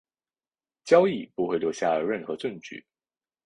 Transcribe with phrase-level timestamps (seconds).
[0.83, 2.83] 交易不会留下任何证据。